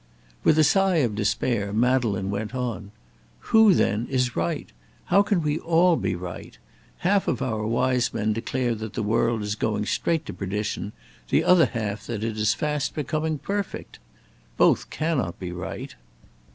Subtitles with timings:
[0.43, 2.89] With a sigh of despair Madeleine went on:
[3.53, 4.67] "Who, then, is right?
[5.13, 6.57] How can we all be right?
[7.05, 10.93] Half of our wise men declare that the world is going straight to perdition;
[11.29, 13.99] the other half that it is fast becoming perfect.
[14.57, 15.93] Both cannot be right.